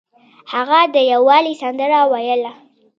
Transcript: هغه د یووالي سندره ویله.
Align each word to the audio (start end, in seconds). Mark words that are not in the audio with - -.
هغه 0.53 0.79
د 0.93 0.95
یووالي 1.11 1.53
سندره 1.61 1.99
ویله. 2.11 2.51